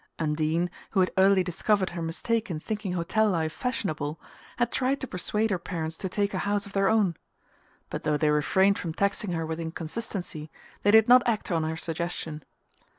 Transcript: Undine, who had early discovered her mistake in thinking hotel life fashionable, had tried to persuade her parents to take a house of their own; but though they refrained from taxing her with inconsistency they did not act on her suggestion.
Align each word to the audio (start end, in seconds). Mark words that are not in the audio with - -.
Undine, 0.17 0.71
who 0.89 0.99
had 1.01 1.11
early 1.15 1.43
discovered 1.43 1.91
her 1.91 2.01
mistake 2.01 2.49
in 2.49 2.59
thinking 2.59 2.93
hotel 2.93 3.29
life 3.29 3.53
fashionable, 3.53 4.19
had 4.57 4.71
tried 4.71 4.99
to 4.99 5.05
persuade 5.05 5.51
her 5.51 5.59
parents 5.59 5.95
to 5.95 6.09
take 6.09 6.33
a 6.33 6.39
house 6.39 6.65
of 6.65 6.73
their 6.73 6.89
own; 6.89 7.15
but 7.91 8.01
though 8.01 8.17
they 8.17 8.31
refrained 8.31 8.79
from 8.79 8.95
taxing 8.95 9.33
her 9.33 9.45
with 9.45 9.59
inconsistency 9.59 10.49
they 10.81 10.89
did 10.89 11.07
not 11.07 11.21
act 11.27 11.51
on 11.51 11.61
her 11.61 11.77
suggestion. 11.77 12.41